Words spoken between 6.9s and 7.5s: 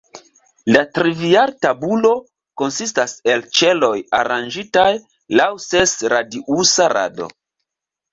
rado.